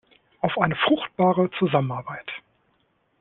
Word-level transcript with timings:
Auf 0.39 0.57
eine 0.57 0.75
fruchtbare 0.75 1.51
Zusammenarbeit! 1.59 2.27